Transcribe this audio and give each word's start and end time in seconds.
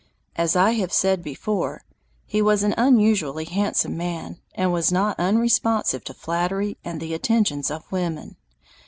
As 0.35 0.55
I 0.55 0.71
have 0.71 0.91
said 0.91 1.21
before, 1.21 1.83
he 2.25 2.41
was 2.41 2.63
an 2.63 2.73
unusually 2.75 3.45
handsome 3.45 3.95
man, 3.95 4.39
and 4.55 4.73
was 4.73 4.91
not 4.91 5.19
unresponsive 5.19 6.03
to 6.05 6.13
flattery 6.15 6.75
and 6.83 6.99
the 6.99 7.13
attentions 7.13 7.69
of 7.69 7.83
women. 7.91 8.35